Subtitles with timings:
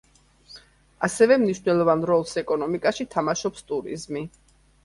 [1.07, 4.27] ასევე მნიშვნელოვან როლს ეკონომიკაში თამაშობს ტურიზმი.